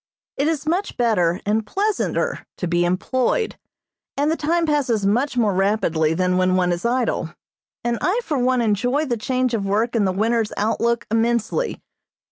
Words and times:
It 0.35 0.47
is 0.47 0.65
much 0.65 0.97
better 0.97 1.39
and 1.45 1.63
pleasanter 1.63 2.47
to 2.57 2.67
be 2.67 2.85
employed, 2.85 3.59
and 4.17 4.31
the 4.31 4.35
time 4.35 4.65
passes 4.65 5.05
much 5.05 5.37
more 5.37 5.53
rapidly 5.53 6.15
than 6.15 6.37
when 6.37 6.55
one 6.55 6.71
is 6.71 6.85
idle, 6.85 7.35
and 7.83 7.99
I 8.01 8.19
for 8.23 8.39
one 8.39 8.61
enjoy 8.63 9.05
the 9.05 9.15
change 9.15 9.53
of 9.53 9.63
work 9.63 9.95
and 9.95 10.07
the 10.07 10.11
winter's 10.11 10.51
outlook 10.57 11.05
immensely. 11.11 11.83